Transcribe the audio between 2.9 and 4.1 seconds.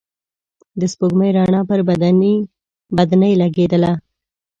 بدنې لګېدله.